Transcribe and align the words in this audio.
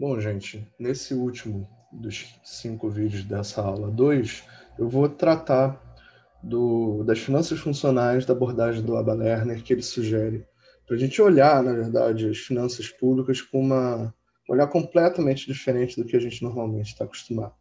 Bom, 0.00 0.18
gente, 0.18 0.66
nesse 0.78 1.12
último 1.12 1.68
dos 1.92 2.34
cinco 2.42 2.88
vídeos 2.88 3.22
dessa 3.22 3.60
aula 3.60 3.90
2, 3.90 4.42
eu 4.78 4.88
vou 4.88 5.06
tratar 5.10 5.78
do, 6.42 7.04
das 7.04 7.18
finanças 7.18 7.60
funcionais 7.60 8.24
da 8.24 8.32
abordagem 8.32 8.82
do 8.82 8.96
Abba 8.96 9.12
Lerner 9.12 9.62
que 9.62 9.74
ele 9.74 9.82
sugere, 9.82 10.46
para 10.86 10.96
a 10.96 10.98
gente 10.98 11.20
olhar, 11.20 11.62
na 11.62 11.74
verdade, 11.74 12.30
as 12.30 12.38
finanças 12.38 12.88
públicas 12.88 13.42
com 13.42 13.60
uma, 13.60 14.14
um 14.48 14.54
olhar 14.54 14.68
completamente 14.68 15.46
diferente 15.46 16.00
do 16.00 16.06
que 16.06 16.16
a 16.16 16.20
gente 16.20 16.42
normalmente 16.42 16.92
está 16.92 17.04
acostumado. 17.04 17.52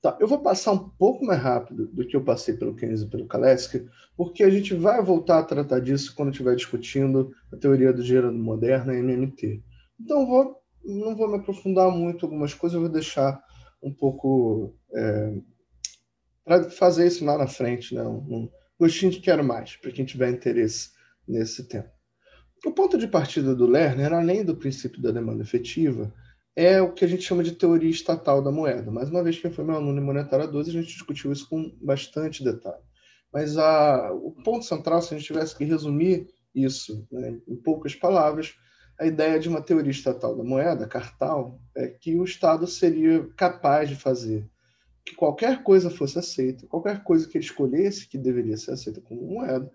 Tá, 0.00 0.16
eu 0.20 0.28
vou 0.28 0.38
passar 0.38 0.70
um 0.70 0.88
pouco 0.90 1.24
mais 1.24 1.42
rápido 1.42 1.88
do 1.88 2.06
que 2.06 2.14
eu 2.14 2.22
passei 2.22 2.54
pelo 2.54 2.76
Keynes 2.76 3.02
e 3.02 3.10
pelo 3.10 3.26
Kaleski, 3.26 3.88
porque 4.16 4.44
a 4.44 4.50
gente 4.50 4.72
vai 4.72 5.02
voltar 5.02 5.40
a 5.40 5.44
tratar 5.44 5.80
disso 5.80 6.14
quando 6.14 6.30
estiver 6.30 6.54
discutindo 6.54 7.32
a 7.52 7.56
teoria 7.56 7.92
do 7.92 8.04
dinheiro 8.04 8.32
moderno, 8.32 8.92
a 8.92 8.96
MMT. 8.96 9.64
Então, 10.00 10.24
vou 10.24 10.61
não 10.84 11.16
vou 11.16 11.28
me 11.28 11.36
aprofundar 11.36 11.90
muito 11.90 12.26
algumas 12.26 12.54
coisas, 12.54 12.74
eu 12.74 12.80
vou 12.80 12.90
deixar 12.90 13.42
um 13.82 13.92
pouco 13.92 14.74
é, 14.94 15.32
para 16.44 16.70
fazer 16.70 17.06
isso 17.06 17.24
lá 17.24 17.36
na 17.36 17.46
frente, 17.46 17.94
né? 17.94 18.02
um, 18.02 18.18
um 18.18 18.50
gostinho 18.78 19.12
de 19.12 19.20
quero 19.20 19.44
mais, 19.44 19.76
para 19.76 19.92
quem 19.92 20.04
tiver 20.04 20.30
interesse 20.30 20.90
nesse 21.26 21.66
tema. 21.68 21.90
O 22.64 22.72
ponto 22.72 22.96
de 22.96 23.08
partida 23.08 23.54
do 23.54 23.66
Lerner, 23.66 24.12
além 24.12 24.44
do 24.44 24.56
princípio 24.56 25.02
da 25.02 25.10
demanda 25.10 25.42
efetiva, 25.42 26.12
é 26.54 26.80
o 26.80 26.92
que 26.92 27.04
a 27.04 27.08
gente 27.08 27.22
chama 27.22 27.42
de 27.42 27.52
teoria 27.52 27.90
estatal 27.90 28.42
da 28.42 28.52
moeda. 28.52 28.90
Mais 28.90 29.08
uma 29.08 29.22
vez, 29.22 29.38
quem 29.38 29.50
foi 29.50 29.64
meu 29.64 29.74
aluno 29.74 30.00
em 30.00 30.04
Monetária 30.04 30.46
12, 30.46 30.70
a 30.70 30.72
gente 30.72 30.92
discutiu 30.92 31.32
isso 31.32 31.48
com 31.48 31.74
bastante 31.80 32.44
detalhe. 32.44 32.82
Mas 33.32 33.56
a, 33.56 34.12
o 34.12 34.32
ponto 34.44 34.64
central, 34.64 35.00
se 35.00 35.14
a 35.14 35.18
gente 35.18 35.26
tivesse 35.26 35.56
que 35.56 35.64
resumir 35.64 36.28
isso 36.54 37.06
né, 37.10 37.40
em 37.48 37.56
poucas 37.56 37.94
palavras, 37.94 38.54
a 39.02 39.06
ideia 39.06 39.36
de 39.38 39.48
uma 39.48 39.60
teoria 39.60 39.90
estatal 39.90 40.36
da 40.36 40.44
moeda, 40.44 40.86
cartal, 40.86 41.60
é 41.74 41.88
que 41.88 42.14
o 42.14 42.22
Estado 42.22 42.68
seria 42.68 43.28
capaz 43.36 43.88
de 43.88 43.96
fazer 43.96 44.48
que 45.04 45.16
qualquer 45.16 45.64
coisa 45.64 45.90
fosse 45.90 46.20
aceita, 46.20 46.68
qualquer 46.68 47.02
coisa 47.02 47.26
que 47.26 47.36
ele 47.36 47.44
escolhesse 47.44 48.06
que 48.06 48.16
deveria 48.16 48.56
ser 48.56 48.70
aceita 48.70 49.00
como 49.00 49.26
moeda, 49.26 49.68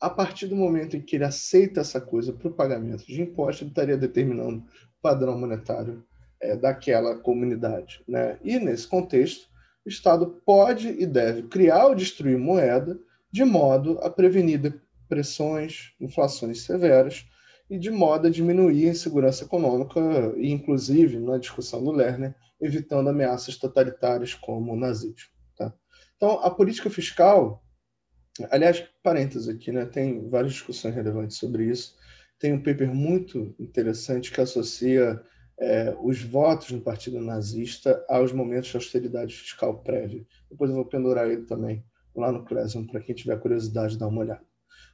a 0.00 0.08
partir 0.08 0.46
do 0.46 0.54
momento 0.54 0.96
em 0.96 1.02
que 1.02 1.16
ele 1.16 1.24
aceita 1.24 1.80
essa 1.80 2.00
coisa 2.00 2.32
para 2.32 2.46
o 2.46 2.54
pagamento 2.54 3.04
de 3.04 3.20
imposto, 3.20 3.64
ele 3.64 3.70
estaria 3.70 3.96
determinando 3.96 4.58
o 4.58 5.02
padrão 5.02 5.36
monetário 5.36 6.04
é, 6.40 6.56
daquela 6.56 7.18
comunidade. 7.18 8.04
Né? 8.06 8.38
E, 8.40 8.56
nesse 8.60 8.86
contexto, 8.86 9.48
o 9.84 9.88
Estado 9.88 10.40
pode 10.46 10.88
e 10.90 11.04
deve 11.06 11.42
criar 11.48 11.86
ou 11.86 11.94
destruir 11.96 12.38
moeda 12.38 12.96
de 13.32 13.44
modo 13.44 13.98
a 13.98 14.08
prevenir 14.08 14.60
depressões, 14.60 15.92
inflações 16.00 16.62
severas, 16.62 17.26
e 17.70 17.78
de 17.78 17.90
modo 17.90 18.26
a 18.26 18.30
diminuir 18.30 18.88
a 18.88 18.90
insegurança 18.90 19.44
econômica, 19.44 20.00
e 20.36 20.50
inclusive, 20.50 21.20
na 21.20 21.38
discussão 21.38 21.82
do 21.84 21.92
Lerner, 21.92 22.34
evitando 22.60 23.08
ameaças 23.08 23.56
totalitárias 23.56 24.34
como 24.34 24.72
o 24.72 24.76
nazismo. 24.76 25.30
Tá? 25.56 25.72
Então, 26.16 26.40
a 26.40 26.50
política 26.50 26.90
fiscal, 26.90 27.64
aliás, 28.50 28.84
parênteses 29.04 29.48
aqui, 29.48 29.70
né, 29.70 29.86
tem 29.86 30.28
várias 30.28 30.54
discussões 30.54 30.94
relevantes 30.94 31.36
sobre 31.36 31.66
isso. 31.66 31.96
Tem 32.40 32.52
um 32.52 32.62
paper 32.62 32.92
muito 32.92 33.54
interessante 33.58 34.32
que 34.32 34.40
associa 34.40 35.22
é, 35.60 35.94
os 36.02 36.22
votos 36.22 36.72
no 36.72 36.80
Partido 36.80 37.20
Nazista 37.20 38.04
aos 38.08 38.32
momentos 38.32 38.70
de 38.70 38.76
austeridade 38.76 39.34
fiscal 39.34 39.80
prévia. 39.82 40.26
Depois 40.50 40.70
eu 40.70 40.76
vou 40.76 40.86
pendurar 40.86 41.30
ele 41.30 41.44
também 41.44 41.84
lá 42.16 42.32
no 42.32 42.44
Classroom, 42.44 42.86
para 42.86 43.00
quem 43.00 43.14
tiver 43.14 43.38
curiosidade, 43.38 43.96
dar 43.96 44.08
uma 44.08 44.22
olhada. 44.22 44.50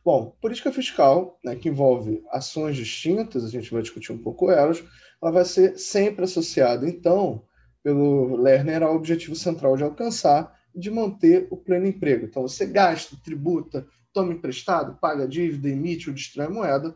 Bom, 0.06 0.36
política 0.40 0.70
fiscal, 0.70 1.36
né, 1.44 1.56
que 1.56 1.68
envolve 1.68 2.22
ações 2.30 2.76
distintas, 2.76 3.44
a 3.44 3.48
gente 3.48 3.72
vai 3.72 3.82
discutir 3.82 4.12
um 4.12 4.22
pouco 4.22 4.52
elas, 4.52 4.80
ela 5.20 5.32
vai 5.32 5.44
ser 5.44 5.76
sempre 5.76 6.22
associada, 6.22 6.88
então, 6.88 7.44
pelo 7.82 8.36
Lerner, 8.36 8.84
ao 8.84 8.94
objetivo 8.94 9.34
central 9.34 9.76
de 9.76 9.82
alcançar 9.82 10.56
de 10.72 10.92
manter 10.92 11.48
o 11.50 11.56
pleno 11.56 11.88
emprego. 11.88 12.24
Então, 12.24 12.42
você 12.42 12.66
gasta, 12.66 13.16
tributa, 13.24 13.84
toma 14.12 14.32
emprestado, 14.32 14.96
paga 15.00 15.26
dívida, 15.26 15.70
emite 15.70 16.08
ou 16.08 16.14
distrai 16.14 16.46
moeda, 16.46 16.94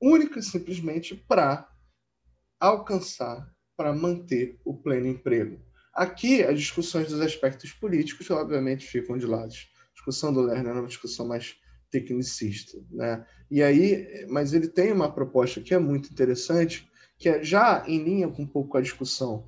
única 0.00 0.38
e 0.38 0.42
simplesmente 0.42 1.14
para 1.14 1.68
alcançar, 2.58 3.46
para 3.76 3.92
manter 3.92 4.58
o 4.64 4.72
pleno 4.72 5.08
emprego. 5.08 5.60
Aqui, 5.92 6.42
as 6.42 6.58
discussões 6.58 7.08
dos 7.08 7.20
aspectos 7.20 7.74
políticos, 7.74 8.30
obviamente, 8.30 8.86
ficam 8.86 9.18
de 9.18 9.26
lado. 9.26 9.52
A 9.52 9.92
discussão 9.92 10.32
do 10.32 10.40
Lerner 10.40 10.74
é 10.74 10.80
uma 10.80 10.88
discussão 10.88 11.28
mais 11.28 11.54
tecnicista, 12.00 12.78
né? 12.90 13.24
E 13.50 13.62
aí, 13.62 14.26
mas 14.28 14.52
ele 14.52 14.68
tem 14.68 14.92
uma 14.92 15.10
proposta 15.10 15.60
que 15.60 15.72
é 15.72 15.78
muito 15.78 16.10
interessante, 16.10 16.88
que 17.18 17.28
é 17.28 17.42
já 17.42 17.84
em 17.86 18.02
linha 18.02 18.28
com 18.28 18.42
um 18.42 18.46
pouco 18.46 18.76
a 18.76 18.80
discussão 18.80 19.46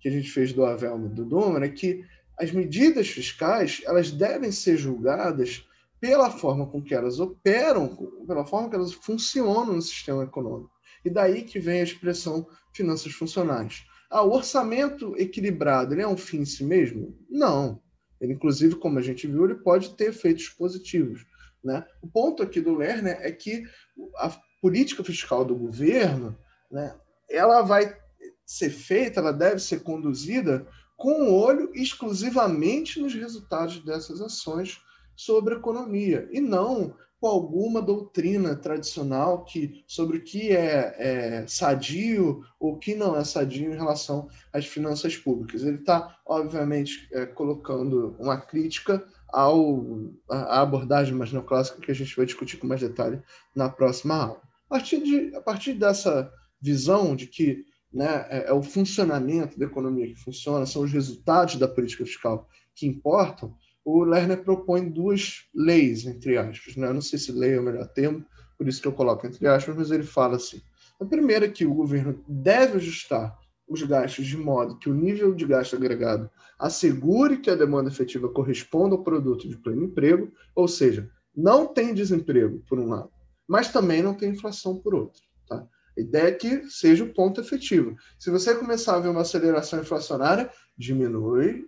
que 0.00 0.08
a 0.08 0.10
gente 0.10 0.30
fez 0.30 0.52
do 0.52 0.64
Avelmo 0.64 1.08
do 1.08 1.24
Dumer, 1.24 1.62
é 1.62 1.68
que 1.68 2.04
as 2.38 2.50
medidas 2.50 3.08
fiscais 3.08 3.80
elas 3.84 4.10
devem 4.10 4.50
ser 4.50 4.76
julgadas 4.76 5.66
pela 6.00 6.30
forma 6.30 6.66
com 6.66 6.82
que 6.82 6.94
elas 6.94 7.20
operam, 7.20 7.96
pela 8.26 8.44
forma 8.44 8.68
que 8.68 8.76
elas 8.76 8.92
funcionam 8.92 9.74
no 9.74 9.82
sistema 9.82 10.24
econômico. 10.24 10.70
E 11.04 11.10
daí 11.10 11.42
que 11.42 11.58
vem 11.58 11.80
a 11.80 11.84
expressão 11.84 12.46
finanças 12.72 13.12
funcionais. 13.12 13.84
Ah, 14.10 14.22
o 14.22 14.32
orçamento 14.32 15.14
equilibrado 15.16 15.94
ele 15.94 16.02
é 16.02 16.08
um 16.08 16.16
fim 16.16 16.38
em 16.38 16.44
si 16.44 16.64
mesmo? 16.64 17.16
Não. 17.30 17.80
Ele, 18.20 18.34
inclusive, 18.34 18.76
como 18.76 18.98
a 18.98 19.02
gente 19.02 19.26
viu, 19.26 19.44
ele 19.44 19.56
pode 19.56 19.94
ter 19.96 20.10
efeitos 20.10 20.48
positivos. 20.48 21.24
Né? 21.64 21.84
O 22.02 22.06
ponto 22.06 22.42
aqui 22.42 22.60
do 22.60 22.74
Lerner 22.74 23.18
é 23.20 23.32
que 23.32 23.64
a 24.16 24.30
política 24.60 25.02
fiscal 25.02 25.44
do 25.44 25.56
governo 25.56 26.36
né, 26.70 26.94
ela 27.28 27.62
vai 27.62 27.96
ser 28.44 28.70
feita, 28.70 29.20
ela 29.20 29.32
deve 29.32 29.58
ser 29.60 29.80
conduzida 29.82 30.66
com 30.96 31.22
o 31.22 31.34
olho 31.34 31.70
exclusivamente 31.74 33.00
nos 33.00 33.14
resultados 33.14 33.82
dessas 33.84 34.20
ações 34.20 34.80
sobre 35.16 35.54
a 35.54 35.58
economia 35.58 36.28
e 36.30 36.40
não 36.40 36.94
com 37.20 37.28
alguma 37.28 37.80
doutrina 37.80 38.54
tradicional 38.54 39.44
que 39.44 39.82
sobre 39.86 40.18
o 40.18 40.22
que 40.22 40.50
é, 40.54 40.94
é 40.98 41.46
sadio 41.46 42.44
ou 42.60 42.74
o 42.74 42.78
que 42.78 42.94
não 42.94 43.16
é 43.16 43.24
sadio 43.24 43.72
em 43.72 43.76
relação 43.76 44.28
às 44.52 44.66
finanças 44.66 45.16
públicas. 45.16 45.62
Ele 45.62 45.78
está, 45.78 46.18
obviamente, 46.26 47.08
é, 47.12 47.24
colocando 47.24 48.14
uma 48.18 48.38
crítica 48.38 49.02
ao, 49.34 49.84
abordagem 50.28 51.14
mais 51.14 51.32
neoclássica 51.32 51.80
que 51.80 51.90
a 51.90 51.94
gente 51.94 52.16
vai 52.16 52.24
discutir 52.24 52.56
com 52.56 52.68
mais 52.68 52.80
detalhe 52.80 53.20
na 53.54 53.68
próxima 53.68 54.14
aula. 54.14 54.40
A 54.66 54.74
partir, 54.74 55.02
de, 55.02 55.34
a 55.34 55.40
partir 55.40 55.74
dessa 55.74 56.32
visão 56.60 57.16
de 57.16 57.26
que 57.26 57.64
né, 57.92 58.26
é, 58.30 58.48
é 58.48 58.52
o 58.52 58.62
funcionamento 58.62 59.58
da 59.58 59.66
economia 59.66 60.06
que 60.06 60.14
funciona, 60.14 60.66
são 60.66 60.82
os 60.82 60.92
resultados 60.92 61.56
da 61.56 61.66
política 61.66 62.06
fiscal 62.06 62.48
que 62.76 62.86
importam, 62.86 63.54
o 63.84 64.04
Lerner 64.04 64.42
propõe 64.42 64.88
duas 64.88 65.44
leis, 65.54 66.06
entre 66.06 66.38
aspas. 66.38 66.76
Né? 66.76 66.88
Eu 66.88 66.94
não 66.94 67.02
sei 67.02 67.18
se 67.18 67.32
lei 67.32 67.54
é 67.54 67.60
o 67.60 67.62
melhor 67.62 67.86
termo, 67.88 68.24
por 68.56 68.68
isso 68.68 68.80
que 68.80 68.88
eu 68.88 68.92
coloco 68.92 69.26
entre 69.26 69.46
aspas, 69.48 69.76
mas 69.76 69.90
ele 69.90 70.04
fala 70.04 70.36
assim. 70.36 70.62
A 71.00 71.04
primeira 71.04 71.46
é 71.46 71.50
que 71.50 71.66
o 71.66 71.74
governo 71.74 72.24
deve 72.28 72.76
ajustar 72.76 73.36
os 73.74 73.82
gastos 73.82 74.26
de 74.26 74.36
modo 74.36 74.78
que 74.78 74.88
o 74.88 74.94
nível 74.94 75.34
de 75.34 75.44
gasto 75.44 75.76
agregado 75.76 76.30
assegure 76.58 77.38
que 77.38 77.50
a 77.50 77.54
demanda 77.54 77.90
efetiva 77.90 78.28
corresponda 78.28 78.94
ao 78.94 79.02
produto 79.02 79.48
de 79.48 79.56
pleno 79.58 79.84
emprego, 79.84 80.32
ou 80.54 80.66
seja, 80.66 81.10
não 81.36 81.66
tem 81.66 81.92
desemprego, 81.92 82.62
por 82.68 82.78
um 82.78 82.88
lado, 82.88 83.10
mas 83.46 83.70
também 83.70 84.02
não 84.02 84.14
tem 84.14 84.30
inflação, 84.30 84.78
por 84.78 84.94
outro. 84.94 85.20
Tá? 85.48 85.66
A 85.96 86.00
ideia 86.00 86.28
é 86.28 86.32
que 86.32 86.70
seja 86.70 87.04
o 87.04 87.12
ponto 87.12 87.40
efetivo. 87.40 87.96
Se 88.18 88.30
você 88.30 88.54
começar 88.54 88.96
a 88.96 89.00
ver 89.00 89.08
uma 89.08 89.22
aceleração 89.22 89.80
inflacionária, 89.80 90.48
diminui, 90.78 91.66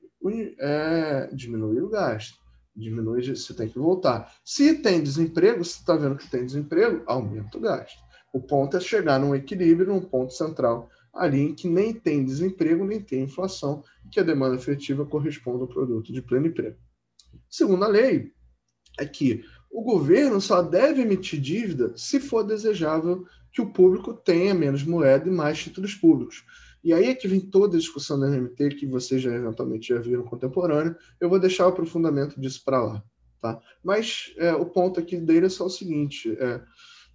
é, 0.58 1.28
diminui 1.32 1.80
o 1.80 1.88
gasto. 1.88 2.38
Diminui, 2.74 3.22
você 3.34 3.54
tem 3.54 3.68
que 3.68 3.78
voltar. 3.78 4.32
Se 4.44 4.74
tem 4.74 5.02
desemprego, 5.02 5.64
você 5.64 5.78
está 5.78 5.96
vendo 5.96 6.16
que 6.16 6.30
tem 6.30 6.44
desemprego, 6.44 7.02
aumenta 7.06 7.56
o 7.56 7.60
gasto. 7.60 7.98
O 8.32 8.40
ponto 8.40 8.76
é 8.76 8.80
chegar 8.80 9.18
num 9.18 9.34
equilíbrio, 9.34 9.88
num 9.88 10.00
ponto 10.00 10.32
central 10.32 10.90
ali 11.16 11.40
em 11.40 11.54
que 11.54 11.68
nem 11.68 11.92
tem 11.92 12.24
desemprego, 12.24 12.84
nem 12.84 13.00
tem 13.00 13.22
inflação, 13.22 13.82
que 14.10 14.20
a 14.20 14.22
demanda 14.22 14.56
efetiva 14.56 15.04
corresponde 15.04 15.62
ao 15.62 15.68
produto 15.68 16.12
de 16.12 16.22
pleno 16.22 16.46
emprego. 16.46 16.76
Segunda 17.48 17.86
lei 17.86 18.32
é 18.98 19.06
que 19.06 19.44
o 19.70 19.82
governo 19.82 20.40
só 20.40 20.62
deve 20.62 21.02
emitir 21.02 21.40
dívida 21.40 21.92
se 21.96 22.20
for 22.20 22.42
desejável 22.42 23.26
que 23.52 23.60
o 23.60 23.72
público 23.72 24.12
tenha 24.12 24.54
menos 24.54 24.82
moeda 24.82 25.28
e 25.28 25.32
mais 25.32 25.58
títulos 25.58 25.94
públicos. 25.94 26.44
E 26.84 26.92
aí 26.92 27.06
é 27.06 27.14
que 27.14 27.26
vem 27.26 27.40
toda 27.40 27.76
a 27.76 27.80
discussão 27.80 28.18
da 28.20 28.28
NMT, 28.28 28.76
que 28.76 28.86
vocês 28.86 29.20
já 29.20 29.32
eventualmente 29.32 29.88
já 29.88 29.98
viram 29.98 30.22
contemporâneo. 30.22 30.94
Eu 31.20 31.28
vou 31.28 31.40
deixar 31.40 31.66
o 31.66 31.70
aprofundamento 31.70 32.40
disso 32.40 32.62
para 32.64 32.82
lá. 32.82 33.04
Tá? 33.40 33.60
Mas 33.82 34.32
é, 34.36 34.52
o 34.52 34.66
ponto 34.66 35.00
aqui 35.00 35.16
dele 35.16 35.46
é 35.46 35.48
só 35.48 35.66
o 35.66 35.70
seguinte: 35.70 36.36
é, 36.38 36.60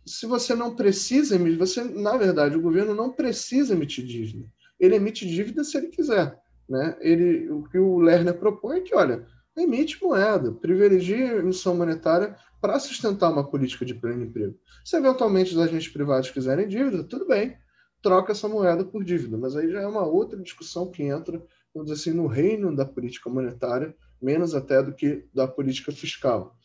se 0.05 0.25
você 0.25 0.55
não 0.55 0.75
precisa 0.75 1.35
emitir, 1.35 1.57
você, 1.57 1.83
na 1.83 2.17
verdade, 2.17 2.55
o 2.55 2.61
governo 2.61 2.93
não 2.93 3.11
precisa 3.11 3.73
emitir 3.73 4.05
dívida. 4.05 4.47
Ele 4.79 4.95
emite 4.95 5.27
dívida 5.27 5.63
se 5.63 5.77
ele 5.77 5.87
quiser. 5.87 6.37
Né? 6.67 6.97
Ele, 7.01 7.49
o 7.49 7.63
que 7.63 7.77
o 7.77 7.99
Lerner 7.99 8.33
propõe 8.37 8.77
é 8.77 8.81
que, 8.81 8.95
olha, 8.95 9.25
emite 9.55 10.01
moeda, 10.01 10.51
privilegie 10.51 11.23
a 11.23 11.37
emissão 11.37 11.75
monetária 11.75 12.35
para 12.59 12.79
sustentar 12.79 13.31
uma 13.31 13.47
política 13.47 13.85
de 13.85 13.93
pleno 13.93 14.23
emprego. 14.23 14.55
Se 14.83 14.95
eventualmente 14.95 15.51
os 15.51 15.59
agentes 15.59 15.91
privados 15.91 16.31
quiserem 16.31 16.67
dívida, 16.67 17.03
tudo 17.03 17.27
bem. 17.27 17.57
troca 18.01 18.31
essa 18.31 18.47
moeda 18.47 18.83
por 18.83 19.03
dívida. 19.03 19.37
Mas 19.37 19.55
aí 19.55 19.69
já 19.69 19.81
é 19.81 19.87
uma 19.87 20.05
outra 20.05 20.39
discussão 20.39 20.89
que 20.89 21.03
entra, 21.03 21.43
vamos 21.73 21.91
dizer 21.91 22.01
assim, 22.01 22.17
no 22.17 22.27
reino 22.27 22.75
da 22.75 22.85
política 22.85 23.29
monetária, 23.29 23.95
menos 24.21 24.55
até 24.55 24.81
do 24.81 24.93
que 24.93 25.25
da 25.33 25.47
política 25.47 25.91
fiscal. 25.91 26.55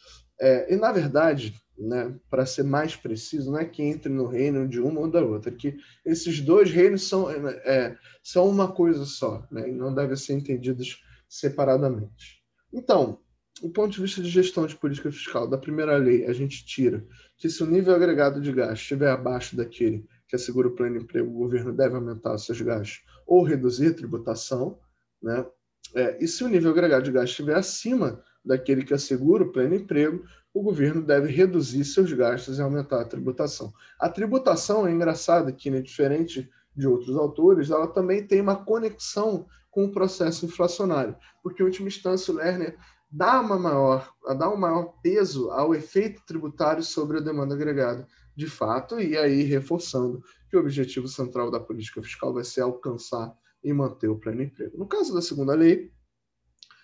É, 0.40 0.72
e, 0.72 0.76
na 0.76 0.92
verdade, 0.92 1.54
né, 1.78 2.14
para 2.30 2.46
ser 2.46 2.62
mais 2.62 2.96
preciso, 2.96 3.50
não 3.50 3.58
é 3.58 3.64
que 3.64 3.82
entre 3.82 4.10
no 4.10 4.26
reino 4.26 4.66
de 4.68 4.80
uma 4.80 5.00
ou 5.00 5.10
da 5.10 5.22
outra, 5.22 5.50
que 5.50 5.76
esses 6.04 6.40
dois 6.40 6.70
reinos 6.70 7.08
são, 7.08 7.30
é, 7.30 7.96
são 8.22 8.48
uma 8.48 8.72
coisa 8.72 9.04
só, 9.04 9.46
né, 9.50 9.68
e 9.68 9.72
não 9.72 9.94
devem 9.94 10.16
ser 10.16 10.34
entendidos 10.34 11.02
separadamente. 11.28 12.42
Então, 12.72 13.20
do 13.60 13.70
ponto 13.70 13.92
de 13.92 14.02
vista 14.02 14.22
de 14.22 14.28
gestão 14.28 14.66
de 14.66 14.76
política 14.76 15.10
fiscal, 15.10 15.48
da 15.48 15.56
primeira 15.56 15.96
lei, 15.96 16.26
a 16.26 16.32
gente 16.32 16.64
tira 16.64 17.06
que 17.36 17.48
se 17.48 17.62
o 17.62 17.66
nível 17.66 17.94
agregado 17.94 18.40
de 18.40 18.52
gasto 18.52 18.82
estiver 18.82 19.10
abaixo 19.10 19.56
daquele 19.56 20.06
que 20.28 20.36
assegura 20.36 20.68
o 20.68 20.74
pleno 20.74 20.98
emprego, 20.98 21.30
o 21.30 21.38
governo 21.38 21.72
deve 21.72 21.94
aumentar 21.94 22.36
seus 22.38 22.60
gastos 22.60 23.02
ou 23.26 23.42
reduzir 23.42 23.88
a 23.88 23.94
tributação, 23.94 24.78
né? 25.22 25.46
É, 25.94 26.22
e 26.22 26.26
se 26.26 26.42
o 26.42 26.48
nível 26.48 26.70
agregado 26.70 27.04
de 27.04 27.12
gasto 27.12 27.30
estiver 27.30 27.54
acima 27.54 28.22
daquele 28.44 28.84
que 28.84 28.92
assegura 28.92 29.44
o 29.44 29.52
pleno 29.52 29.74
emprego, 29.74 30.24
o 30.56 30.62
governo 30.62 31.02
deve 31.02 31.30
reduzir 31.30 31.84
seus 31.84 32.10
gastos 32.14 32.58
e 32.58 32.62
aumentar 32.62 33.02
a 33.02 33.04
tributação. 33.04 33.74
A 34.00 34.08
tributação 34.08 34.86
é 34.86 34.90
engraçada 34.90 35.52
que, 35.52 35.70
né, 35.70 35.82
diferente 35.82 36.48
de 36.74 36.88
outros 36.88 37.14
autores, 37.14 37.70
ela 37.70 37.86
também 37.86 38.26
tem 38.26 38.40
uma 38.40 38.56
conexão 38.56 39.46
com 39.70 39.84
o 39.84 39.92
processo 39.92 40.46
inflacionário, 40.46 41.14
porque, 41.42 41.62
em 41.62 41.66
última 41.66 41.88
instância, 41.88 42.32
o 42.32 42.38
Lerner 42.38 42.74
dá, 43.10 43.38
uma 43.38 43.58
maior, 43.58 44.10
dá 44.38 44.48
um 44.48 44.56
maior 44.56 44.94
peso 45.02 45.50
ao 45.50 45.74
efeito 45.74 46.22
tributário 46.26 46.82
sobre 46.82 47.18
a 47.18 47.20
demanda 47.20 47.54
agregada, 47.54 48.08
de 48.34 48.46
fato, 48.46 48.98
e 48.98 49.14
aí 49.14 49.42
reforçando 49.42 50.22
que 50.48 50.56
o 50.56 50.60
objetivo 50.60 51.06
central 51.06 51.50
da 51.50 51.60
política 51.60 52.02
fiscal 52.02 52.32
vai 52.32 52.44
ser 52.44 52.62
alcançar 52.62 53.30
e 53.62 53.74
manter 53.74 54.08
o 54.08 54.18
pleno 54.18 54.42
emprego. 54.42 54.78
No 54.78 54.86
caso 54.86 55.12
da 55.12 55.20
segunda 55.20 55.52
lei, 55.52 55.92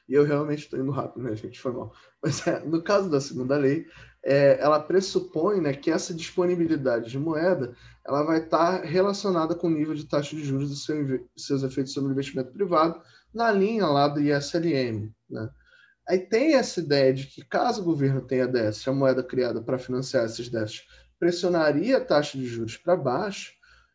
e 0.08 0.14
eu 0.14 0.24
realmente 0.24 0.64
estou 0.64 0.78
indo 0.78 0.90
rápido, 0.90 1.22
né, 1.22 1.34
gente? 1.36 1.60
Foi 1.60 1.72
mal. 1.72 1.92
Mas 2.22 2.46
é, 2.46 2.60
no 2.64 2.82
caso 2.82 3.10
da 3.10 3.20
segunda 3.20 3.56
lei, 3.56 3.86
é, 4.24 4.58
ela 4.60 4.80
pressupõe 4.80 5.60
né, 5.60 5.72
que 5.72 5.90
essa 5.90 6.14
disponibilidade 6.14 7.10
de 7.10 7.18
moeda 7.18 7.74
ela 8.06 8.22
vai 8.22 8.44
estar 8.44 8.82
relacionada 8.82 9.54
com 9.54 9.66
o 9.66 9.70
nível 9.70 9.94
de 9.94 10.06
taxa 10.06 10.36
de 10.36 10.44
juros 10.44 10.68
dos 10.68 10.84
seu, 10.84 11.28
seus 11.36 11.62
efeitos 11.62 11.92
sobre 11.92 12.10
o 12.10 12.12
investimento 12.12 12.52
privado, 12.52 13.00
na 13.32 13.50
linha 13.50 13.86
lá 13.86 14.08
do 14.08 14.20
ISLM. 14.20 15.12
Né? 15.28 15.50
Aí 16.08 16.18
tem 16.18 16.54
essa 16.54 16.80
ideia 16.80 17.12
de 17.12 17.26
que, 17.26 17.44
caso 17.44 17.80
o 17.80 17.84
governo 17.84 18.20
tenha 18.20 18.46
déficit, 18.46 18.90
a 18.90 18.92
moeda 18.92 19.22
criada 19.22 19.62
para 19.62 19.78
financiar 19.78 20.24
esses 20.24 20.48
déficits 20.48 20.86
pressionaria 21.18 21.98
a 21.98 22.04
taxa 22.04 22.36
de 22.36 22.44
juros 22.44 22.76
para 22.76 22.96
baixo, 22.96 23.52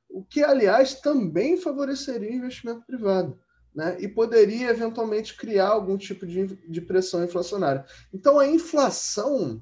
o 0.09 0.23
que, 0.23 0.41
aliás, 0.41 0.95
também 1.01 1.57
favoreceria 1.57 2.31
o 2.31 2.35
investimento 2.35 2.85
privado. 2.85 3.37
Né? 3.77 3.95
E 3.99 4.07
poderia, 4.07 4.71
eventualmente, 4.71 5.37
criar 5.37 5.67
algum 5.67 5.97
tipo 5.97 6.25
de, 6.25 6.47
de 6.67 6.81
pressão 6.81 7.23
inflacionária. 7.23 7.85
Então, 8.11 8.39
a 8.39 8.47
inflação 8.47 9.61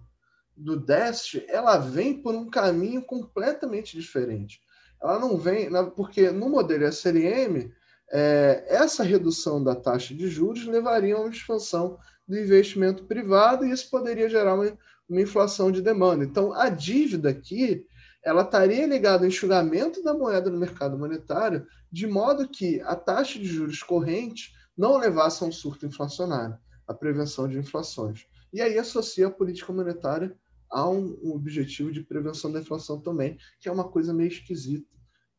do 0.56 0.80
déficit 0.80 1.46
ela 1.50 1.78
vem 1.78 2.22
por 2.22 2.34
um 2.34 2.50
caminho 2.50 3.02
completamente 3.02 4.00
diferente. 4.00 4.62
Ela 5.04 5.20
não 5.20 5.36
vem, 5.36 5.70
porque 5.98 6.32
no 6.32 6.50
modelo 6.50 6.86
SLM, 6.86 7.70
é, 8.10 8.64
essa 8.70 9.04
redução 9.04 9.62
da 9.62 9.76
taxa 9.76 10.16
de 10.16 10.30
juros 10.30 10.66
levaria 10.66 11.16
a 11.16 11.20
uma 11.20 11.30
expansão 11.30 11.98
do 12.26 12.40
investimento 12.40 13.04
privado 13.04 13.66
e 13.66 13.72
isso 13.72 13.90
poderia 13.90 14.30
gerar 14.30 14.56
uma, 14.56 14.78
uma 15.10 15.22
inflação 15.22 15.70
de 15.70 15.82
demanda. 15.82 16.24
Então, 16.24 16.54
a 16.54 16.70
dívida 16.70 17.32
aqui 17.32 17.86
ela 18.26 18.42
estaria 18.42 18.88
ligada 18.88 19.24
ao 19.24 19.28
enxugamento 19.28 20.04
da 20.04 20.12
moeda 20.12 20.50
no 20.50 20.58
mercado 20.58 20.98
monetário, 20.98 21.68
de 21.92 22.08
modo 22.08 22.50
que 22.50 22.82
a 22.82 22.96
taxa 22.96 23.38
de 23.38 23.46
juros 23.46 23.84
corrente 23.84 24.52
não 24.76 24.98
levasse 24.98 25.44
a 25.44 25.48
um 25.48 25.52
surto 25.52 25.86
inflacionário, 25.86 26.58
a 26.88 26.94
prevenção 26.94 27.48
de 27.48 27.60
inflações. 27.60 28.26
E 28.52 28.62
aí 28.62 28.80
associa 28.80 29.28
a 29.28 29.32
política 29.32 29.72
monetária 29.72 30.36
a 30.72 30.90
um, 30.90 31.16
objetivo 31.36 31.92
de 31.92 32.02
prevenção 32.02 32.52
da 32.52 32.60
inflação 32.60 33.00
também, 33.00 33.38
que 33.60 33.70
é 33.70 33.72
uma 33.72 33.88
coisa 33.88 34.12
meio 34.12 34.28
esquisita, 34.28 34.90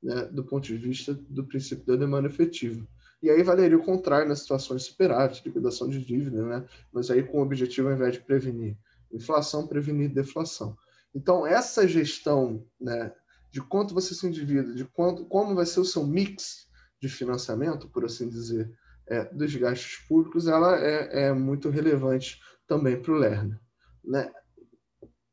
né, 0.01 0.27
do 0.27 0.45
ponto 0.45 0.65
de 0.65 0.77
vista 0.77 1.13
do 1.13 1.45
princípio 1.45 1.85
da 1.85 1.97
demanda 1.97 2.29
efetiva. 2.29 2.87
E 3.21 3.29
aí 3.29 3.43
valeria 3.43 3.77
o 3.77 3.85
contrário 3.85 4.29
nas 4.29 4.41
situações 4.41 4.85
superávit, 4.85 5.43
liquidação 5.45 5.89
de 5.89 6.05
dívida, 6.05 6.47
né? 6.47 6.65
mas 6.93 7.11
aí 7.11 7.25
com 7.25 7.39
o 7.39 7.43
objetivo, 7.43 7.89
ao 7.89 7.95
invés 7.95 8.13
de 8.13 8.21
prevenir 8.21 8.77
inflação, 9.13 9.67
prevenir 9.67 10.13
deflação. 10.13 10.77
Então, 11.17 11.47
essa 11.47 11.89
gestão 11.89 12.63
né, 12.79 13.11
de 13.51 13.63
quanto 13.63 13.95
você 13.95 14.15
se 14.15 14.27
endivida, 14.27 14.75
de 14.75 14.85
quanto, 14.85 15.25
como 15.25 15.55
vai 15.55 15.65
ser 15.65 15.81
o 15.81 15.85
seu 15.85 16.07
mix 16.07 16.67
de 17.01 17.09
financiamento, 17.09 17.89
por 17.89 18.05
assim 18.05 18.29
dizer, 18.29 18.71
é, 19.07 19.25
dos 19.25 19.55
gastos 19.57 19.97
públicos, 20.07 20.47
ela 20.47 20.79
é, 20.79 21.29
é 21.29 21.33
muito 21.33 21.71
relevante 21.71 22.39
também 22.67 23.01
para 23.01 23.13
o 23.13 23.17
Lerner. 23.17 23.59
Né? 24.05 24.31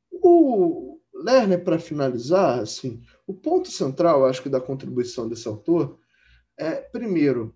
O 0.09 1.01
Lerner, 1.13 1.62
para 1.62 1.77
finalizar, 1.77 2.59
assim, 2.59 3.03
o 3.27 3.33
ponto 3.33 3.69
central, 3.69 4.25
acho 4.25 4.41
que, 4.41 4.47
da 4.47 4.62
contribuição 4.62 5.27
desse 5.27 5.50
autor 5.50 6.00
é, 6.57 6.75
primeiro, 6.75 7.53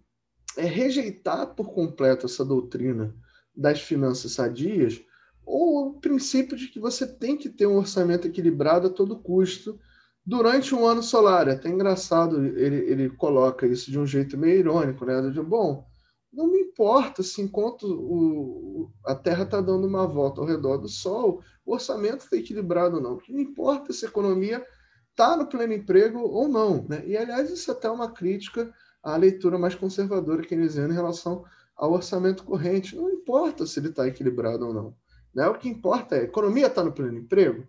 é 0.58 0.66
rejeitar 0.66 1.56
por 1.56 1.74
completo 1.74 2.26
essa 2.26 2.44
doutrina 2.44 3.16
das 3.56 3.82
finanças 3.82 4.34
sadias, 4.34 5.02
ou 5.48 5.88
o 5.88 5.94
princípio 6.02 6.58
de 6.58 6.68
que 6.68 6.78
você 6.78 7.08
tem 7.08 7.38
que 7.38 7.48
ter 7.48 7.66
um 7.66 7.78
orçamento 7.78 8.28
equilibrado 8.28 8.88
a 8.88 8.90
todo 8.90 9.18
custo 9.18 9.80
durante 10.26 10.76
um 10.76 10.86
ano 10.86 11.02
solar. 11.02 11.48
É 11.48 11.54
até 11.54 11.70
engraçado, 11.70 12.44
ele, 12.44 12.76
ele 12.92 13.10
coloca 13.10 13.66
isso 13.66 13.90
de 13.90 13.98
um 13.98 14.06
jeito 14.06 14.38
meio 14.38 14.60
irônico, 14.60 15.06
né? 15.06 15.22
De, 15.30 15.42
bom, 15.42 15.86
não 16.34 16.48
me 16.48 16.60
importa 16.60 17.24
se 17.24 17.42
enquanto 17.42 17.84
o, 17.84 18.92
a 19.06 19.16
Terra 19.16 19.44
está 19.44 19.62
dando 19.62 19.88
uma 19.88 20.06
volta 20.06 20.42
ao 20.42 20.48
redor 20.48 20.78
do 20.80 20.90
Sol, 20.90 21.42
o 21.66 21.74
orçamento 21.74 22.26
está 22.26 22.36
equilibrado 22.36 22.98
ou 22.98 23.02
não. 23.02 23.14
O 23.14 23.18
que 23.18 23.34
me 23.34 23.42
importa 23.42 23.94
se 23.94 24.06
a 24.06 24.10
economia 24.10 24.66
está 25.12 25.38
no 25.38 25.48
pleno 25.48 25.74
emprego 25.74 26.20
ou 26.20 26.50
não. 26.50 26.86
Né? 26.90 27.04
E, 27.08 27.16
aliás, 27.16 27.50
isso 27.50 27.72
é 27.72 27.74
até 27.74 27.90
uma 27.90 28.12
crítica 28.12 28.70
à 29.02 29.16
leitura 29.16 29.58
mais 29.58 29.76
conservadora 29.76 30.44
keynesiana 30.44 30.92
em 30.92 30.98
relação 30.98 31.46
ao 31.74 31.94
orçamento 31.94 32.44
corrente. 32.44 32.98
Não 32.98 33.10
importa 33.10 33.66
se 33.66 33.80
ele 33.80 33.88
está 33.88 34.06
equilibrado 34.06 34.68
ou 34.68 34.74
não. 34.74 35.07
Né? 35.38 35.48
O 35.48 35.54
que 35.54 35.70
importa 35.70 36.16
é 36.16 36.22
a 36.22 36.24
economia 36.24 36.66
está 36.66 36.84
no 36.84 36.92
pleno 36.92 37.20
emprego. 37.20 37.68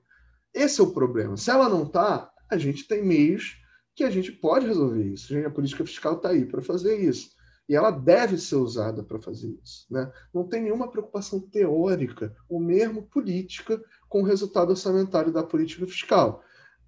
Esse 0.54 0.80
é 0.80 0.84
o 0.84 0.90
problema. 0.90 1.36
Se 1.36 1.50
ela 1.50 1.68
não 1.68 1.82
está, 1.82 2.32
a 2.50 2.56
gente 2.56 2.88
tem 2.88 3.04
meios 3.04 3.58
que 3.94 4.02
a 4.04 4.10
gente 4.10 4.32
pode 4.32 4.66
resolver 4.66 5.04
isso. 5.04 5.36
A 5.46 5.50
política 5.50 5.84
fiscal 5.84 6.14
está 6.14 6.30
aí 6.30 6.46
para 6.46 6.62
fazer 6.62 6.96
isso. 6.96 7.28
E 7.68 7.76
ela 7.76 7.90
deve 7.90 8.38
ser 8.38 8.56
usada 8.56 9.02
para 9.02 9.20
fazer 9.20 9.54
isso. 9.62 9.86
Né? 9.90 10.10
Não 10.32 10.48
tem 10.48 10.62
nenhuma 10.62 10.90
preocupação 10.90 11.38
teórica 11.38 12.34
ou 12.48 12.58
mesmo 12.58 13.02
política 13.02 13.78
com 14.08 14.22
o 14.22 14.24
resultado 14.24 14.70
orçamentário 14.70 15.30
da 15.30 15.42
política 15.42 15.86
fiscal. 15.86 16.42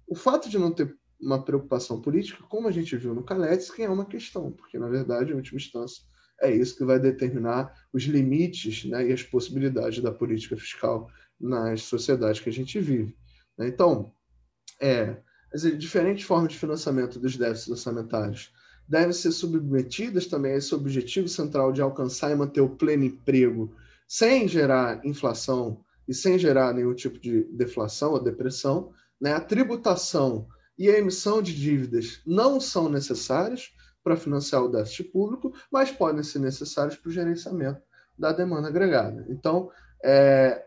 O 0.07 0.15
fato 0.15 0.49
de 0.49 0.57
não 0.57 0.71
ter 0.71 0.97
uma 1.21 1.45
preocupação 1.45 2.01
política, 2.01 2.43
como 2.49 2.67
a 2.67 2.71
gente 2.71 2.97
viu 2.97 3.13
no 3.13 3.23
Kaletsky, 3.23 3.83
é 3.83 3.89
uma 3.89 4.05
questão, 4.05 4.51
porque, 4.51 4.79
na 4.79 4.87
verdade, 4.87 5.31
em 5.31 5.35
última 5.35 5.57
instância, 5.57 6.01
é 6.41 6.51
isso 6.53 6.75
que 6.75 6.83
vai 6.83 6.99
determinar 6.99 7.73
os 7.93 8.03
limites 8.03 8.85
né, 8.85 9.07
e 9.07 9.13
as 9.13 9.23
possibilidades 9.23 10.01
da 10.01 10.11
política 10.11 10.57
fiscal 10.57 11.09
nas 11.39 11.83
sociedades 11.83 12.41
que 12.41 12.49
a 12.49 12.53
gente 12.53 12.79
vive. 12.79 13.15
Né? 13.57 13.67
Então, 13.67 14.11
é, 14.79 15.17
as 15.53 15.61
diferentes 15.77 16.25
formas 16.25 16.53
de 16.53 16.59
financiamento 16.59 17.19
dos 17.19 17.37
déficits 17.37 17.69
orçamentários 17.69 18.51
devem 18.87 19.13
ser 19.13 19.31
submetidas 19.31 20.25
também 20.27 20.53
a 20.53 20.57
esse 20.57 20.73
objetivo 20.73 21.27
central 21.27 21.71
de 21.71 21.81
alcançar 21.81 22.31
e 22.31 22.35
manter 22.35 22.61
o 22.61 22.75
pleno 22.75 23.03
emprego 23.03 23.73
sem 24.07 24.47
gerar 24.47 25.05
inflação 25.05 25.83
e 26.07 26.13
sem 26.13 26.37
gerar 26.37 26.73
nenhum 26.73 26.93
tipo 26.93 27.19
de 27.19 27.43
deflação 27.53 28.11
ou 28.11 28.23
depressão. 28.23 28.91
Né? 29.19 29.33
A 29.33 29.39
tributação 29.39 30.47
e 30.77 30.89
a 30.89 30.97
emissão 30.97 31.41
de 31.41 31.53
dívidas 31.53 32.21
não 32.25 32.59
são 32.59 32.89
necessárias, 32.89 33.71
para 34.03 34.15
financiar 34.15 34.63
o 34.63 34.69
déficit 34.69 35.05
público, 35.05 35.53
mas 35.71 35.91
podem 35.91 36.23
ser 36.23 36.39
necessários 36.39 36.95
para 36.95 37.09
o 37.09 37.11
gerenciamento 37.11 37.81
da 38.17 38.31
demanda 38.31 38.67
agregada. 38.67 39.25
Então, 39.29 39.71
é, 40.03 40.65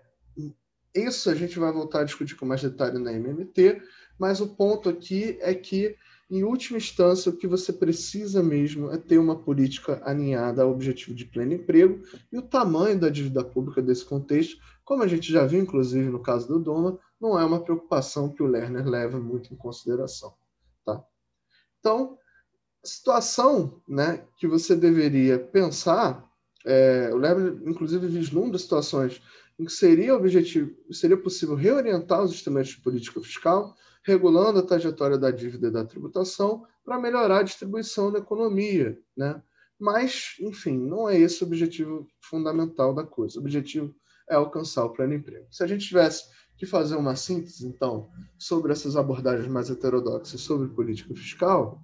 isso 0.94 1.28
a 1.28 1.34
gente 1.34 1.58
vai 1.58 1.72
voltar 1.72 2.00
a 2.00 2.04
discutir 2.04 2.36
com 2.36 2.46
mais 2.46 2.62
detalhe 2.62 2.98
na 2.98 3.12
MMT, 3.12 3.82
mas 4.18 4.40
o 4.40 4.54
ponto 4.54 4.88
aqui 4.88 5.36
é 5.40 5.52
que, 5.52 5.96
em 6.30 6.44
última 6.44 6.78
instância, 6.78 7.30
o 7.30 7.36
que 7.36 7.48
você 7.48 7.72
precisa 7.72 8.42
mesmo 8.42 8.90
é 8.92 8.96
ter 8.96 9.18
uma 9.18 9.36
política 9.36 10.00
alinhada 10.04 10.62
ao 10.62 10.70
objetivo 10.70 11.14
de 11.14 11.24
pleno 11.24 11.54
emprego 11.54 12.02
e 12.32 12.38
o 12.38 12.42
tamanho 12.42 12.98
da 12.98 13.08
dívida 13.08 13.42
pública 13.42 13.82
desse 13.82 14.04
contexto, 14.04 14.56
como 14.84 15.02
a 15.02 15.08
gente 15.08 15.32
já 15.32 15.44
viu, 15.44 15.60
inclusive, 15.60 16.08
no 16.08 16.22
caso 16.22 16.46
do 16.46 16.60
Doma, 16.60 16.98
não 17.20 17.38
é 17.38 17.44
uma 17.44 17.62
preocupação 17.62 18.28
que 18.28 18.42
o 18.42 18.46
Lerner 18.46 18.86
leva 18.86 19.18
muito 19.18 19.52
em 19.52 19.56
consideração. 19.56 20.34
Tá? 20.84 21.02
Então, 21.80 22.18
situação 22.84 23.80
né, 23.88 24.24
que 24.36 24.46
você 24.46 24.76
deveria 24.76 25.38
pensar, 25.38 26.28
é, 26.64 27.10
o 27.12 27.16
Leber, 27.16 27.60
inclusive, 27.66 28.06
vislumbra 28.06 28.58
situações 28.58 29.20
em 29.58 29.64
que 29.64 29.72
seria 29.72 30.14
objetivo, 30.14 30.74
seria 30.90 31.16
possível 31.16 31.54
reorientar 31.54 32.22
os 32.22 32.32
instrumentos 32.32 32.70
de 32.70 32.80
política 32.80 33.20
fiscal, 33.20 33.74
regulando 34.02 34.58
a 34.58 34.62
trajetória 34.62 35.16
da 35.16 35.30
dívida 35.30 35.68
e 35.68 35.70
da 35.70 35.84
tributação 35.84 36.66
para 36.84 36.98
melhorar 36.98 37.38
a 37.38 37.42
distribuição 37.42 38.12
da 38.12 38.18
economia, 38.18 38.98
né? 39.16 39.42
Mas, 39.78 40.36
enfim, 40.40 40.78
não 40.78 41.08
é 41.08 41.18
esse 41.18 41.42
o 41.42 41.46
objetivo 41.46 42.06
fundamental 42.20 42.94
da 42.94 43.04
coisa. 43.04 43.38
O 43.38 43.42
objetivo 43.42 43.94
é 44.28 44.34
alcançar 44.34 44.84
o 44.84 44.90
pleno 44.90 45.14
emprego. 45.14 45.46
Se 45.50 45.62
a 45.62 45.66
gente 45.66 45.86
tivesse 45.86 46.24
que 46.56 46.66
fazer 46.66 46.96
uma 46.96 47.16
síntese, 47.16 47.66
então, 47.66 48.08
sobre 48.38 48.72
essas 48.72 48.96
abordagens 48.96 49.48
mais 49.48 49.70
heterodoxas 49.70 50.40
sobre 50.40 50.68
política 50.68 51.14
fiscal, 51.14 51.82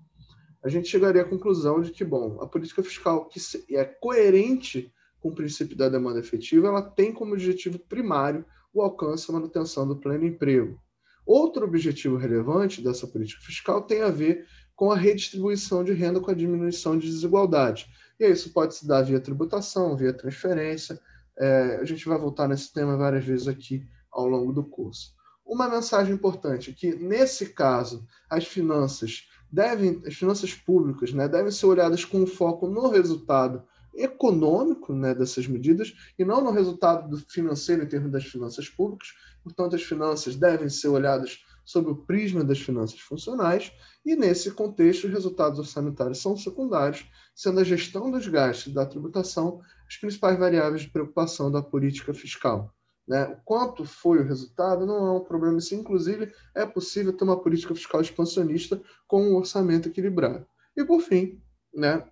a 0.62 0.69
gente 0.69 0.88
chegaria 0.88 1.23
à 1.23 1.25
conclusão 1.25 1.81
de 1.81 1.90
que, 1.90 2.05
bom, 2.05 2.38
a 2.40 2.47
política 2.47 2.83
fiscal 2.83 3.26
que 3.26 3.40
é 3.75 3.85
coerente 3.85 4.93
com 5.21 5.29
o 5.29 5.35
princípio 5.35 5.76
da 5.76 5.88
demanda 5.88 6.19
efetiva, 6.19 6.69
ela 6.69 6.83
tem 6.83 7.12
como 7.12 7.35
objetivo 7.35 7.79
primário 7.79 8.45
o 8.73 8.83
alcance 8.83 9.29
e 9.29 9.33
manutenção 9.33 9.87
do 9.87 9.97
pleno 9.97 10.26
emprego. 10.26 10.81
Outro 11.26 11.64
objetivo 11.64 12.17
relevante 12.17 12.83
dessa 12.83 13.07
política 13.07 13.43
fiscal 13.43 13.83
tem 13.83 14.02
a 14.02 14.09
ver 14.09 14.47
com 14.75 14.90
a 14.90 14.97
redistribuição 14.97 15.85
de 15.85 15.93
renda 15.93 16.21
com 16.21 16.31
a 16.31 16.35
diminuição 16.35 16.99
de 16.99 17.07
desigualdade. 17.07 17.87
E 18.19 18.26
isso 18.26 18.52
pode 18.52 18.75
se 18.75 18.87
dar 18.87 19.02
via 19.02 19.21
tributação, 19.21 19.97
via 19.97 20.12
transferência. 20.12 20.99
É, 21.38 21.79
a 21.81 21.85
gente 21.85 22.09
vai 22.09 22.19
voltar 22.19 22.49
nesse 22.49 22.73
tema 22.73 22.97
várias 22.97 23.25
vezes 23.25 23.47
aqui 23.47 23.87
ao 24.11 24.26
longo 24.26 24.52
do 24.52 24.64
curso. 24.64 25.14
Uma 25.45 25.69
mensagem 25.69 26.14
importante 26.14 26.71
é 26.71 26.73
que, 26.73 26.95
nesse 26.95 27.50
caso, 27.50 28.07
as 28.29 28.47
finanças 28.47 29.29
devem, 29.52 30.00
as 30.07 30.14
finanças 30.14 30.54
públicas 30.54 31.12
né, 31.12 31.28
devem 31.28 31.50
ser 31.50 31.66
olhadas 31.66 32.04
com 32.04 32.26
foco 32.26 32.66
no 32.69 32.88
resultado 32.88 33.62
econômico 33.95 34.95
né, 34.95 35.14
dessas 35.14 35.47
medidas 35.47 35.92
e 36.19 36.25
não 36.25 36.42
no 36.42 36.50
resultado 36.50 37.19
financeiro 37.28 37.83
em 37.83 37.88
termos 37.88 38.12
das 38.12 38.25
finanças 38.25 38.69
públicas. 38.69 39.09
Portanto, 39.42 39.75
as 39.75 39.83
finanças 39.83 40.37
devem 40.37 40.69
ser 40.69 40.88
olhadas 40.88 41.45
sob 41.64 41.90
o 41.90 41.97
prisma 41.97 42.42
das 42.42 42.59
finanças 42.59 42.99
funcionais 42.99 43.73
e, 44.04 44.16
nesse 44.16 44.50
contexto, 44.50 45.07
os 45.07 45.12
resultados 45.12 45.59
orçamentários 45.59 46.21
são 46.21 46.37
secundários, 46.37 47.07
sendo 47.35 47.61
a 47.61 47.64
gestão 47.64 48.11
dos 48.11 48.26
gastos 48.26 48.73
e 48.73 48.75
da 48.75 48.87
tributação 48.87 49.61
as 49.87 49.97
principais 49.97 50.38
variáveis 50.38 50.83
de 50.83 50.90
preocupação 50.90 51.50
da 51.50 51.62
política 51.62 52.14
fiscal. 52.14 52.75
Né? 53.11 53.37
Quanto 53.45 53.85
foi 53.85 54.21
o 54.21 54.25
resultado 54.25 54.87
não 54.87 55.05
é 55.05 55.11
um 55.11 55.25
problema. 55.25 55.59
Isso, 55.59 55.75
inclusive, 55.75 56.33
é 56.55 56.64
possível 56.64 57.12
ter 57.12 57.25
uma 57.25 57.43
política 57.43 57.75
fiscal 57.75 58.00
expansionista 58.00 58.81
com 59.09 59.21
um 59.21 59.35
orçamento 59.35 59.88
equilibrado. 59.88 60.47
E, 60.76 60.85
por 60.85 61.00
fim, 61.00 61.43
né, 61.75 62.05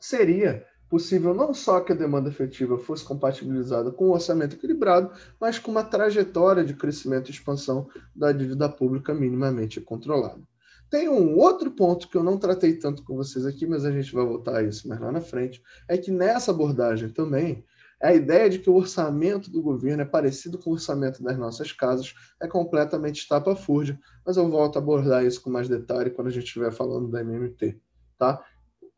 seria 0.00 0.66
possível 0.88 1.34
não 1.34 1.52
só 1.52 1.80
que 1.80 1.92
a 1.92 1.94
demanda 1.94 2.30
efetiva 2.30 2.78
fosse 2.78 3.04
compatibilizada 3.04 3.90
com 3.90 4.06
o 4.06 4.12
orçamento 4.12 4.56
equilibrado, 4.56 5.12
mas 5.38 5.58
com 5.58 5.70
uma 5.70 5.84
trajetória 5.84 6.64
de 6.64 6.72
crescimento 6.72 7.28
e 7.28 7.30
expansão 7.30 7.86
da 8.16 8.32
dívida 8.32 8.70
pública 8.70 9.12
minimamente 9.12 9.82
controlada. 9.82 10.40
Tem 10.88 11.10
um 11.10 11.36
outro 11.36 11.70
ponto 11.72 12.08
que 12.08 12.16
eu 12.16 12.24
não 12.24 12.38
tratei 12.38 12.78
tanto 12.78 13.04
com 13.04 13.16
vocês 13.16 13.44
aqui, 13.44 13.66
mas 13.66 13.84
a 13.84 13.90
gente 13.90 14.14
vai 14.14 14.24
voltar 14.24 14.56
a 14.56 14.62
isso 14.62 14.88
mais 14.88 14.98
lá 14.98 15.12
na 15.12 15.20
frente, 15.20 15.62
é 15.86 15.98
que 15.98 16.10
nessa 16.10 16.52
abordagem 16.52 17.10
também 17.10 17.62
a 18.02 18.12
ideia 18.12 18.50
de 18.50 18.58
que 18.58 18.68
o 18.68 18.74
orçamento 18.74 19.50
do 19.50 19.62
governo 19.62 20.02
é 20.02 20.04
parecido 20.04 20.58
com 20.58 20.70
o 20.70 20.72
orçamento 20.72 21.22
das 21.22 21.38
nossas 21.38 21.70
casas 21.70 22.14
é 22.40 22.48
completamente 22.48 23.20
estapafúrdia, 23.20 23.98
mas 24.26 24.36
eu 24.36 24.48
volto 24.50 24.76
a 24.76 24.78
abordar 24.80 25.24
isso 25.24 25.40
com 25.40 25.50
mais 25.50 25.68
detalhe 25.68 26.10
quando 26.10 26.26
a 26.28 26.30
gente 26.30 26.44
estiver 26.44 26.72
falando 26.72 27.08
da 27.08 27.20
MMT, 27.20 27.80
tá? 28.18 28.44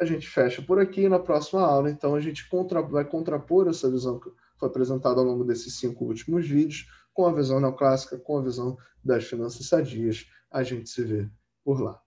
A 0.00 0.04
gente 0.04 0.26
fecha 0.26 0.62
por 0.62 0.80
aqui 0.80 1.08
na 1.08 1.18
próxima 1.18 1.60
aula, 1.60 1.90
então 1.90 2.14
a 2.14 2.20
gente 2.20 2.48
contra, 2.48 2.80
vai 2.82 3.04
contrapor 3.04 3.68
essa 3.68 3.90
visão 3.90 4.18
que 4.18 4.30
foi 4.58 4.68
apresentada 4.68 5.20
ao 5.20 5.26
longo 5.26 5.44
desses 5.44 5.78
cinco 5.78 6.06
últimos 6.06 6.48
vídeos 6.48 6.86
com 7.12 7.26
a 7.26 7.32
visão 7.32 7.60
neoclássica, 7.60 8.18
com 8.18 8.38
a 8.38 8.42
visão 8.42 8.76
das 9.04 9.24
finanças 9.24 9.66
sadias. 9.68 10.26
A 10.50 10.62
gente 10.62 10.88
se 10.88 11.04
vê 11.04 11.28
por 11.62 11.80
lá. 11.80 12.03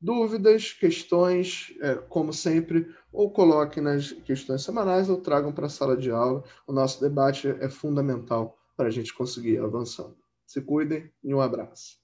Dúvidas, 0.00 0.72
questões, 0.72 1.74
é, 1.80 1.94
como 1.96 2.32
sempre, 2.32 2.86
ou 3.12 3.32
coloquem 3.32 3.82
nas 3.82 4.12
questões 4.12 4.62
semanais 4.62 5.10
ou 5.10 5.20
tragam 5.20 5.52
para 5.52 5.66
a 5.66 5.70
sala 5.70 5.96
de 5.96 6.10
aula. 6.10 6.44
O 6.66 6.72
nosso 6.72 7.00
debate 7.00 7.48
é 7.48 7.68
fundamental 7.68 8.56
para 8.76 8.88
a 8.88 8.90
gente 8.90 9.12
conseguir 9.12 9.58
avançando. 9.58 10.16
Se 10.46 10.60
cuidem 10.62 11.10
e 11.22 11.34
um 11.34 11.40
abraço. 11.40 11.96